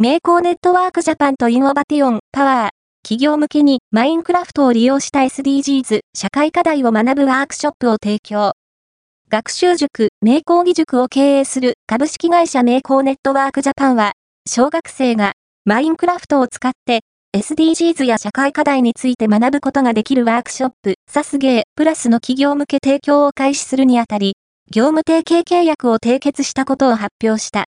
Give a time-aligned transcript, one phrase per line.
[0.00, 2.68] 名工ネットワークジャパンとインオバティオンパワー、
[3.02, 8.52] 企業向けにマインクラフトを利用した SDGs 社会課題を学ぶワークショップを提供。
[9.28, 14.12] 学習塾、名工技塾を経営する株式会社名工ネットワークジャパンは、
[14.48, 15.32] 小学生が
[15.64, 17.00] マインクラフトを使って
[17.36, 24.36] SDGs や社会課題について学ぶことができるワークショップ、サスゲープラスの企業向け提供を開始するにあたり、
[24.70, 27.56] 業務提携契約を締結したことを発表した。